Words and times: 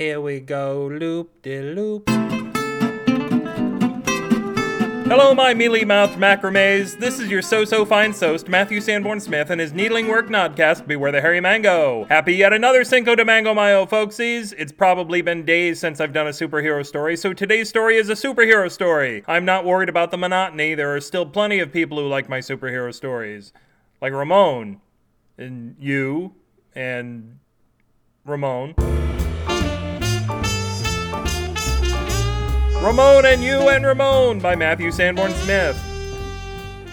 Here 0.00 0.18
we 0.18 0.40
go, 0.40 0.88
loop 0.90 1.42
de 1.42 1.60
loop. 1.74 2.08
Hello, 5.06 5.34
my 5.34 5.52
mealy 5.52 5.84
mouthed 5.84 6.18
macramees. 6.18 6.98
This 6.98 7.20
is 7.20 7.30
your 7.30 7.42
so 7.42 7.66
so 7.66 7.84
fine 7.84 8.14
soast, 8.14 8.48
Matthew 8.48 8.80
Sanborn 8.80 9.20
Smith, 9.20 9.50
and 9.50 9.60
his 9.60 9.74
needling 9.74 10.08
work 10.08 10.28
nodcast, 10.28 10.86
Beware 10.86 11.12
the 11.12 11.20
Hairy 11.20 11.42
Mango. 11.42 12.06
Happy 12.08 12.32
yet 12.34 12.54
another 12.54 12.82
Cinco 12.82 13.14
de 13.14 13.26
Mango, 13.26 13.52
my 13.52 13.74
old 13.74 13.90
folksies. 13.90 14.54
It's 14.56 14.72
probably 14.72 15.20
been 15.20 15.44
days 15.44 15.78
since 15.78 16.00
I've 16.00 16.14
done 16.14 16.28
a 16.28 16.30
superhero 16.30 16.86
story, 16.86 17.14
so 17.14 17.34
today's 17.34 17.68
story 17.68 17.98
is 17.98 18.08
a 18.08 18.14
superhero 18.14 18.70
story. 18.70 19.22
I'm 19.28 19.44
not 19.44 19.66
worried 19.66 19.90
about 19.90 20.10
the 20.10 20.16
monotony, 20.16 20.74
there 20.74 20.96
are 20.96 21.00
still 21.02 21.26
plenty 21.26 21.58
of 21.58 21.74
people 21.74 21.98
who 21.98 22.08
like 22.08 22.26
my 22.26 22.38
superhero 22.38 22.94
stories. 22.94 23.52
Like 24.00 24.14
Ramon, 24.14 24.80
and 25.36 25.76
you, 25.78 26.36
and 26.74 27.38
Ramon. 28.24 28.74
Ramon 32.82 33.26
and 33.26 33.42
You 33.42 33.68
and 33.68 33.84
Ramon 33.84 34.38
by 34.38 34.56
Matthew 34.56 34.90
Sanborn 34.90 35.32
Smith. 35.32 35.99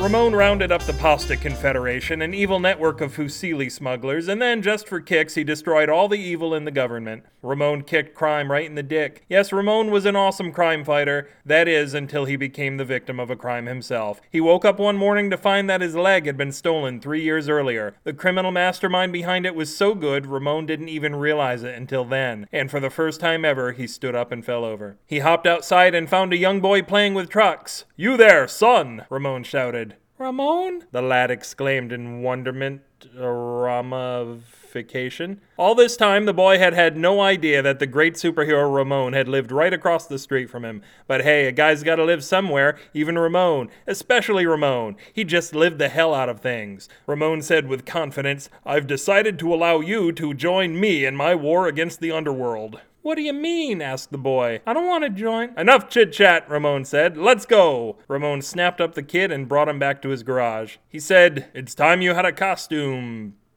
Ramon 0.00 0.32
rounded 0.32 0.70
up 0.70 0.84
the 0.84 0.92
Pasta 0.92 1.36
Confederation, 1.36 2.22
an 2.22 2.32
evil 2.32 2.60
network 2.60 3.00
of 3.00 3.12
Fusilli 3.12 3.70
smugglers, 3.70 4.28
and 4.28 4.40
then, 4.40 4.62
just 4.62 4.86
for 4.86 5.00
kicks, 5.00 5.34
he 5.34 5.42
destroyed 5.42 5.88
all 5.88 6.06
the 6.06 6.20
evil 6.20 6.54
in 6.54 6.64
the 6.64 6.70
government. 6.70 7.24
Ramon 7.42 7.82
kicked 7.82 8.14
crime 8.14 8.50
right 8.50 8.64
in 8.64 8.76
the 8.76 8.82
dick. 8.82 9.24
Yes, 9.28 9.52
Ramon 9.52 9.90
was 9.90 10.06
an 10.06 10.14
awesome 10.14 10.52
crime 10.52 10.84
fighter. 10.84 11.28
That 11.44 11.66
is, 11.66 11.94
until 11.94 12.26
he 12.26 12.36
became 12.36 12.76
the 12.76 12.84
victim 12.84 13.18
of 13.18 13.28
a 13.28 13.36
crime 13.36 13.66
himself. 13.66 14.20
He 14.30 14.40
woke 14.40 14.64
up 14.64 14.78
one 14.78 14.96
morning 14.96 15.30
to 15.30 15.36
find 15.36 15.68
that 15.68 15.80
his 15.80 15.96
leg 15.96 16.26
had 16.26 16.36
been 16.36 16.52
stolen 16.52 17.00
three 17.00 17.22
years 17.22 17.48
earlier. 17.48 17.96
The 18.04 18.12
criminal 18.12 18.52
mastermind 18.52 19.12
behind 19.12 19.46
it 19.46 19.54
was 19.56 19.76
so 19.76 19.94
good, 19.96 20.26
Ramon 20.26 20.66
didn't 20.66 20.88
even 20.88 21.16
realize 21.16 21.64
it 21.64 21.74
until 21.74 22.04
then. 22.04 22.46
And 22.52 22.70
for 22.70 22.78
the 22.78 22.90
first 22.90 23.18
time 23.18 23.44
ever, 23.44 23.72
he 23.72 23.88
stood 23.88 24.14
up 24.14 24.30
and 24.30 24.44
fell 24.44 24.64
over. 24.64 24.96
He 25.06 25.18
hopped 25.18 25.46
outside 25.46 25.94
and 25.94 26.08
found 26.08 26.32
a 26.32 26.38
young 26.38 26.60
boy 26.60 26.82
playing 26.82 27.14
with 27.14 27.28
trucks. 27.28 27.84
You 27.96 28.16
there, 28.16 28.46
son! 28.46 29.04
Ramon 29.10 29.42
shouted. 29.42 29.87
Ramon? 30.18 30.84
The 30.90 31.00
lad 31.00 31.30
exclaimed 31.30 31.92
in 31.92 32.22
wonderment. 32.22 32.82
Ramification. 33.14 35.40
All 35.56 35.74
this 35.74 35.96
time, 35.96 36.24
the 36.24 36.32
boy 36.32 36.58
had 36.58 36.74
had 36.74 36.96
no 36.96 37.20
idea 37.20 37.62
that 37.62 37.78
the 37.78 37.86
great 37.86 38.14
superhero 38.14 38.74
Ramon 38.74 39.12
had 39.12 39.28
lived 39.28 39.52
right 39.52 39.72
across 39.72 40.06
the 40.06 40.18
street 40.18 40.50
from 40.50 40.64
him. 40.64 40.82
But 41.06 41.22
hey, 41.22 41.46
a 41.46 41.52
guy's 41.52 41.82
gotta 41.82 42.04
live 42.04 42.24
somewhere, 42.24 42.78
even 42.94 43.18
Ramon. 43.18 43.70
Especially 43.86 44.46
Ramon. 44.46 44.96
He 45.12 45.24
just 45.24 45.54
lived 45.54 45.78
the 45.78 45.88
hell 45.88 46.14
out 46.14 46.28
of 46.28 46.40
things. 46.40 46.88
Ramon 47.06 47.42
said 47.42 47.68
with 47.68 47.86
confidence, 47.86 48.50
I've 48.64 48.86
decided 48.86 49.38
to 49.38 49.54
allow 49.54 49.80
you 49.80 50.12
to 50.12 50.34
join 50.34 50.78
me 50.78 51.04
in 51.04 51.16
my 51.16 51.34
war 51.34 51.66
against 51.66 52.00
the 52.00 52.12
underworld. 52.12 52.80
What 53.08 53.14
do 53.14 53.22
you 53.22 53.32
mean? 53.32 53.80
asked 53.80 54.10
the 54.10 54.18
boy. 54.18 54.60
I 54.66 54.74
don't 54.74 54.86
want 54.86 55.02
to 55.04 55.08
join. 55.08 55.54
Enough 55.56 55.88
chit 55.88 56.12
chat, 56.12 56.46
Ramon 56.50 56.84
said. 56.84 57.16
Let's 57.16 57.46
go. 57.46 57.96
Ramon 58.06 58.42
snapped 58.42 58.82
up 58.82 58.94
the 58.94 59.02
kid 59.02 59.32
and 59.32 59.48
brought 59.48 59.68
him 59.68 59.78
back 59.78 60.02
to 60.02 60.10
his 60.10 60.22
garage. 60.22 60.76
He 60.90 61.00
said, 61.00 61.48
It's 61.54 61.74
time 61.74 62.02
you 62.02 62.12
had 62.12 62.26
a 62.26 62.32
costume. 62.32 62.87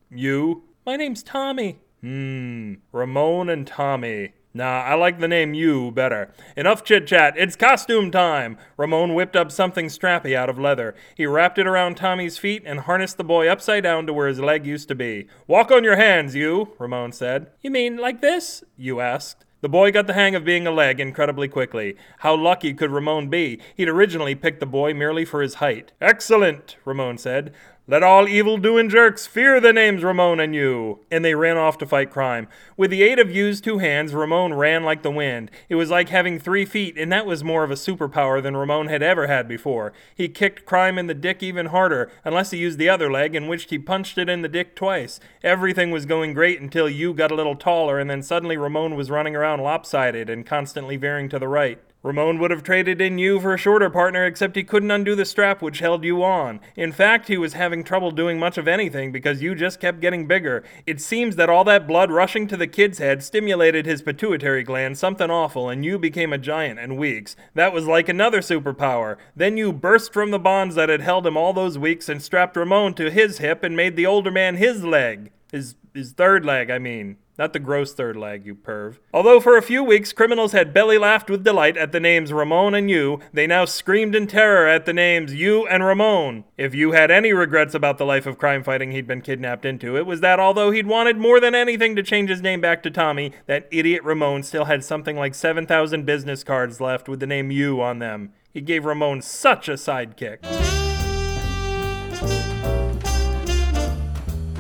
You? 0.10 0.64
My 0.86 0.98
name's 0.98 1.24
Tommy. 1.24 1.80
Hmm, 2.02 2.74
Ramon 2.92 3.50
and 3.50 3.66
Tommy. 3.66 4.34
Nah, 4.54 4.82
I 4.82 4.96
like 4.96 5.20
the 5.20 5.30
name 5.30 5.54
you 5.54 5.92
better. 5.92 6.34
Enough 6.58 6.84
chit 6.84 7.08
chat. 7.08 7.36
It's 7.38 7.56
costume 7.56 8.12
time. 8.12 8.58
Ramon 8.76 9.14
whipped 9.14 9.38
up 9.38 9.50
something 9.52 9.86
strappy 9.86 10.36
out 10.36 10.50
of 10.50 10.60
leather. 10.60 10.94
He 11.16 11.26
wrapped 11.26 11.58
it 11.58 11.68
around 11.68 11.96
Tommy's 11.96 12.38
feet 12.38 12.64
and 12.66 12.82
harnessed 12.82 13.18
the 13.18 13.24
boy 13.24 13.48
upside 13.48 13.84
down 13.84 14.06
to 14.08 14.14
where 14.14 14.28
his 14.28 14.42
leg 14.42 14.66
used 14.66 14.90
to 14.90 14.96
be. 14.96 15.28
Walk 15.48 15.72
on 15.72 15.86
your 15.86 15.96
hands, 15.96 16.36
you, 16.36 16.74
Ramon 16.78 17.14
said. 17.14 17.52
You 17.62 17.72
mean 17.72 17.96
like 17.96 18.20
this? 18.20 18.66
You 18.76 19.00
asked. 19.00 19.46
The 19.62 19.70
boy 19.70 19.92
got 19.92 20.08
the 20.08 20.14
hang 20.14 20.34
of 20.34 20.44
being 20.44 20.66
a 20.66 20.72
leg 20.72 21.00
incredibly 21.00 21.48
quickly. 21.48 21.96
How 22.20 22.36
lucky 22.36 22.74
could 22.74 22.90
Ramon 22.90 23.30
be? 23.30 23.60
He'd 23.78 23.90
originally 23.90 24.34
picked 24.34 24.60
the 24.60 24.66
boy 24.66 24.94
merely 24.96 25.24
for 25.24 25.44
his 25.44 25.56
height. 25.56 25.92
Excellent, 26.02 26.78
Ramon 26.84 27.20
said. 27.20 27.54
Let 27.88 28.04
all 28.04 28.30
evil 28.30 28.58
doing 28.58 28.90
jerks 28.90 29.26
fear 29.26 29.60
the 29.60 29.74
names 29.74 30.04
Ramon 30.04 30.40
and 30.40 30.54
you. 30.54 31.00
And 31.10 31.26
they 31.26 31.34
ran 31.34 31.58
off 31.58 31.80
to 31.80 31.88
fight 31.88 32.12
crime. 32.12 32.48
With 32.78 32.92
the 32.92 33.02
aid 33.02 33.18
of 33.18 33.32
You's 33.32 33.60
two 33.60 33.80
hands, 33.80 34.14
Ramon 34.14 34.54
ran 34.54 34.84
like 34.84 35.02
the 35.02 35.10
wind. 35.10 35.50
It 35.68 35.76
was 35.76 35.90
like 35.90 36.10
having 36.10 36.38
three 36.38 36.64
feet, 36.64 36.96
and 36.96 37.12
that 37.12 37.26
was 37.26 37.44
more 37.44 37.64
of 37.64 37.72
a 37.72 37.76
superpower 37.76 38.42
than 38.42 38.56
Ramon 38.56 38.88
had 38.88 39.02
ever 39.02 39.26
had 39.26 39.48
before. 39.48 39.94
He 40.14 40.30
kicked 40.30 40.68
crime 40.68 41.00
in 41.00 41.08
the 41.08 41.16
dick 41.16 41.42
even 41.42 41.66
harder, 41.66 42.12
unless 42.24 42.52
he 42.52 42.60
used 42.60 42.78
the 42.78 42.88
other 42.88 43.12
leg, 43.12 43.34
in 43.34 43.48
which 43.48 43.64
he 43.64 43.80
punched 43.80 44.20
it 44.20 44.30
in 44.30 44.44
the 44.44 44.48
dick 44.48 44.76
twice. 44.76 45.20
Everything 45.44 45.90
was 45.90 46.06
going 46.06 46.36
great 46.36 46.62
until 46.62 46.88
Yu 46.88 47.16
got 47.16 47.32
a 47.32 47.36
little 47.36 47.56
taller, 47.56 47.98
and 47.98 48.12
then 48.12 48.22
suddenly 48.22 48.58
Ramon 48.58 48.96
was 48.96 49.10
running 49.10 49.36
around 49.36 49.60
lopsided 49.60 50.30
and 50.30 50.46
constantly 50.46 50.98
veering 50.98 51.30
to 51.30 51.40
the 51.40 51.48
right. 51.48 51.80
Ramon 52.04 52.40
would 52.40 52.50
have 52.50 52.64
traded 52.64 53.00
in 53.00 53.20
you 53.20 53.40
for 53.40 53.54
a 53.54 53.60
shorter 53.60 53.90
partner, 53.90 54.26
except 54.26 54.56
he 54.56 54.64
couldn't 54.64 54.90
undo 54.90 55.14
the 55.14 55.24
strap 55.24 55.62
which 55.62 55.80
held 55.80 56.04
you 56.04 56.24
on. 56.24 56.60
In 56.76 56.92
fact, 56.92 57.28
he 57.28 57.38
was 57.38 57.54
having 57.54 57.84
trouble 57.84 58.10
doing 58.10 58.40
much 58.40 58.58
of 58.58 58.68
anything 58.68 59.12
because 59.12 59.44
you 59.44 59.54
just 59.54 59.80
kept 59.80 60.00
getting 60.00 60.26
bigger. 60.26 60.64
It 60.88 61.00
seems 61.00 61.36
that 61.36 61.50
all 61.50 61.64
that 61.66 61.88
blood 61.88 62.10
rushing 62.10 62.48
to 62.48 62.58
the 62.58 62.66
kid's 62.66 62.98
head 62.98 63.22
stimulated 63.22 63.86
his 63.86 64.02
pituitary 64.02 64.64
gland, 64.64 64.98
something 64.98 65.30
awful, 65.30 65.70
and 65.70 65.86
you 65.86 66.00
became 66.00 66.34
a 66.34 66.40
giant 66.40 66.80
in 66.80 66.98
weeks. 66.98 67.36
That 67.54 67.72
was 67.72 67.86
like 67.86 68.10
another 68.10 68.40
superpower. 68.40 69.18
Then 69.36 69.56
you 69.56 69.72
burst 69.72 70.12
from 70.12 70.32
the 70.32 70.40
bonds 70.40 70.74
that 70.74 70.90
had 70.90 71.02
held 71.02 71.28
him 71.28 71.38
all 71.38 71.54
those 71.54 71.78
weeks 71.78 72.10
and 72.10 72.20
strapped 72.20 72.58
Ramon 72.58 72.96
to 72.96 73.12
his 73.12 73.38
hip 73.38 73.62
and 73.62 73.76
made 73.76 73.96
the 73.96 74.08
older 74.08 74.32
man 74.32 74.56
his 74.56 74.84
leg. 74.84 75.32
His, 75.52 75.76
his 75.94 76.14
third 76.14 76.46
leg, 76.46 76.72
I 76.72 76.80
mean. 76.80 77.18
Not 77.42 77.54
the 77.54 77.60
gross 77.60 77.92
third 77.92 78.18
leg, 78.18 78.46
you 78.46 78.54
perv. 78.54 79.00
Although 79.12 79.40
for 79.40 79.58
a 79.58 79.64
few 79.64 79.84
weeks 79.84 80.14
criminals 80.14 80.52
had 80.52 80.76
belly 80.76 81.00
laughed 81.00 81.28
with 81.28 81.44
delight 81.44 81.76
at 81.76 81.92
the 81.92 82.00
names 82.00 82.32
Ramon 82.32 82.76
and 82.76 82.88
you, 82.88 83.20
they 83.34 83.48
now 83.48 83.66
screamed 83.66 84.14
in 84.14 84.28
terror 84.28 84.68
at 84.68 84.86
the 84.86 84.94
names 84.94 85.34
you 85.34 85.66
and 85.66 85.84
Ramon. 85.84 86.44
If 86.56 86.76
you 86.76 86.92
had 86.92 87.10
any 87.10 87.34
regrets 87.34 87.74
about 87.74 87.98
the 87.98 88.06
life 88.06 88.28
of 88.28 88.38
crime 88.38 88.64
fighting 88.64 88.92
he'd 88.92 89.08
been 89.08 89.24
kidnapped 89.24 89.66
into, 89.66 89.98
it 89.98 90.06
was 90.06 90.22
that 90.22 90.40
although 90.40 90.70
he'd 90.70 90.86
wanted 90.86 91.18
more 91.18 91.40
than 91.40 91.56
anything 91.56 91.96
to 91.96 92.04
change 92.04 92.30
his 92.30 92.44
name 92.44 92.62
back 92.62 92.84
to 92.84 92.92
Tommy, 92.92 93.32
that 93.48 93.68
idiot 93.72 94.04
Ramon 94.04 94.44
still 94.44 94.66
had 94.66 94.84
something 94.84 95.16
like 95.16 95.34
7,000 95.34 96.06
business 96.06 96.44
cards 96.44 96.80
left 96.80 97.10
with 97.10 97.20
the 97.20 97.26
name 97.26 97.50
you 97.50 97.82
on 97.82 97.98
them. 97.98 98.34
He 98.54 98.62
gave 98.62 98.86
Ramon 98.86 99.24
such 99.24 99.68
a 99.68 99.74
sidekick. 99.74 100.81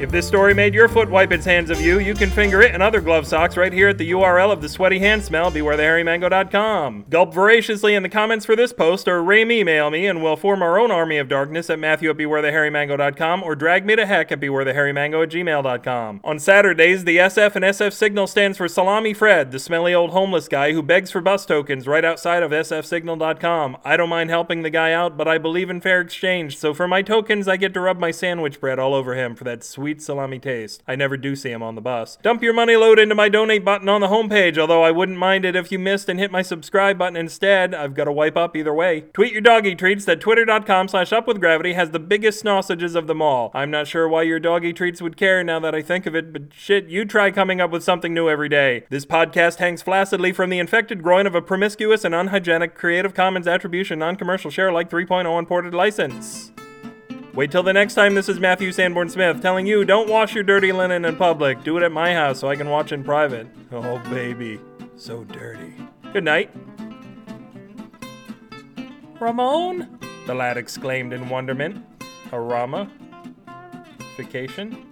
If 0.02 0.10
this 0.10 0.28
story 0.28 0.56
made 0.56 0.74
your 0.74 0.88
foot 0.88 1.12
wipe 1.12 1.32
its 1.32 1.46
hands 1.46 1.70
of 1.70 1.80
you, 1.80 2.00
you 2.00 2.16
can 2.16 2.32
finger 2.32 2.64
it 2.64 2.74
and 2.74 2.82
other 2.82 3.02
glove 3.02 3.28
socks 3.28 3.56
right 3.56 3.72
here 3.72 3.90
at 3.90 4.00
the 4.00 4.10
URL 4.10 4.52
of 4.52 4.60
the 4.60 4.68
sweaty 4.68 4.98
hand 4.98 5.24
smell, 5.24 5.52
bewarethehairymango.com. 5.52 7.06
Gulp 7.08 7.32
voraciously 7.32 7.94
in 7.94 8.02
the 8.02 8.10
comments 8.10 8.44
for 8.44 8.56
this 8.56 8.74
post, 8.74 9.08
or 9.08 9.22
Rame 9.22 9.52
email 9.52 9.92
me, 9.92 10.08
and 10.08 10.24
we'll 10.24 10.36
form 10.36 10.64
our 10.64 10.80
own 10.80 10.90
army 10.90 11.20
of 11.20 11.30
darkness 11.30 11.70
at 11.70 11.78
Matthew 11.78 12.10
at 12.10 12.18
bewarethehairymango.com, 12.18 13.44
or 13.44 13.56
drag 13.56 13.86
me 13.86 13.96
to 13.96 14.08
heck 14.08 14.32
at 14.32 14.40
bewarethehairymango 14.40 15.22
at 15.22 15.30
gmail.com. 15.30 16.22
On 16.24 16.40
Saturdays, 16.40 17.04
the 17.04 17.18
SF 17.18 17.56
and 17.56 17.66
SF 17.66 17.94
signal 17.94 18.26
stands 18.26 18.58
for 18.58 18.68
Salami 18.68 19.14
Fred, 19.14 19.52
the 19.52 19.60
smelly 19.60 19.94
old 19.94 20.10
homeless 20.10 20.48
guy 20.48 20.74
who 20.74 20.82
begs 20.82 21.12
for 21.12 21.22
bus 21.22 21.46
tokens 21.46 21.86
right 21.86 22.04
outside 22.04 22.42
of 22.42 22.50
sfsignal.com. 22.50 23.78
I 23.86 23.98
don't 23.98 24.10
mind 24.10 24.32
helping 24.32 24.64
the 24.64 24.72
guy 24.72 24.94
out, 24.94 25.16
but 25.16 25.28
I 25.28 25.38
believe 25.38 25.70
in 25.70 25.80
fair 25.80 26.02
exchange, 26.02 26.58
so 26.58 26.74
for 26.74 26.88
my 26.88 27.04
tokens, 27.04 27.48
I 27.48 27.56
get 27.56 27.76
to 27.76 27.80
rub 27.80 28.00
my 28.00 28.10
sandwich 28.10 28.60
bread 28.60 28.80
all 28.80 28.96
over 28.96 29.14
him 29.14 29.36
for 29.36 29.44
that 29.44 29.64
sweet 29.64 29.91
salami 30.00 30.38
taste. 30.38 30.84
I 30.88 30.96
never 30.96 31.18
do 31.18 31.35
see 31.35 31.50
him 31.50 31.63
on 31.63 31.74
the 31.74 31.81
bus. 31.81 32.19
Dump 32.22 32.44
your 32.44 32.53
money 32.53 32.75
load 32.75 33.00
into 33.00 33.16
my 33.16 33.29
donate 33.29 33.66
button 33.66 33.90
on 33.90 34.02
the 34.02 34.09
homepage, 34.09 34.59
although 34.59 34.84
I 34.84 34.91
wouldn't 34.91 35.18
mind 35.18 35.44
it 35.44 35.56
if 35.56 35.72
you 35.72 35.79
missed 35.79 36.07
and 36.07 36.19
hit 36.19 36.31
my 36.31 36.44
subscribe 36.44 37.00
button 37.00 37.18
instead. 37.18 37.74
I've 37.74 37.96
got 37.96 38.03
to 38.03 38.12
wipe 38.12 38.38
up 38.38 38.56
either 38.56 38.74
way. 38.74 39.02
Tweet 39.13 39.34
your 39.34 39.41
doggy 39.41 39.74
treats 39.74 40.06
that 40.06 40.22
twitter.com 40.22 40.88
slash 40.88 41.09
upwithgravity 41.09 41.74
has 41.74 41.90
the 41.90 42.00
biggest 42.00 42.41
sausages 42.41 42.94
of 42.94 43.07
them 43.07 43.22
all. 43.22 43.50
I'm 43.56 43.72
not 43.72 43.88
sure 43.88 44.07
why 44.07 44.24
your 44.24 44.40
doggy 44.40 44.74
treats 44.74 45.02
would 45.02 45.18
care 45.18 45.44
now 45.44 45.59
that 45.59 45.74
I 45.74 45.81
think 45.81 46.06
of 46.06 46.16
it, 46.16 46.31
but 46.31 46.53
shit, 46.53 46.88
you 46.88 47.06
try 47.06 47.31
coming 47.31 47.59
up 47.59 47.72
with 47.72 47.84
something 47.84 48.13
new 48.13 48.29
every 48.29 48.50
day. 48.50 48.84
This 48.90 49.06
podcast 49.06 49.58
hangs 49.58 49.81
flaccidly 49.81 50.31
from 50.31 50.52
the 50.52 50.59
infected 50.59 51.02
groin 51.02 51.26
of 51.26 51.34
a 51.34 51.41
promiscuous 51.41 52.05
and 52.05 52.14
unhygienic 52.14 52.76
Creative 52.76 53.14
Commons 53.14 53.47
Attribution 53.47 53.99
Non-Commercial 53.99 54.52
Share 54.52 54.72
Like 54.72 54.90
3.0 54.90 55.40
Unported 55.40 55.73
license. 55.73 56.52
Wait 57.34 57.50
till 57.50 57.64
the 57.64 57.72
next 57.72 57.94
time 57.94 58.14
this 58.14 58.28
is 58.28 58.42
Matthew 58.42 58.74
Sanborn 58.74 59.08
Smith 59.08 59.42
telling 59.42 59.66
you 59.66 59.86
don't 59.86 60.10
wash 60.10 60.36
your 60.36 60.44
dirty 60.44 60.74
linen 60.74 61.06
in 61.06 61.16
public. 61.16 61.64
Do 61.64 61.78
it 61.78 61.84
at 61.84 61.92
my 61.92 62.14
house 62.14 62.40
so 62.40 62.50
I 62.50 62.58
can 62.58 62.70
watch 62.70 62.92
in 62.92 63.06
private. 63.06 63.48
Oh, 63.72 64.00
baby. 64.10 64.60
So 64.98 65.24
dirty. 65.24 65.74
Good 66.12 66.26
night. 66.26 66.54
Ramon? 69.18 69.98
The 70.28 70.34
lad 70.36 70.58
exclaimed 70.58 71.14
in 71.14 71.30
wonderment. 71.30 71.86
A 72.34 72.40
Rama? 72.40 72.92
Vacation? 74.18 74.91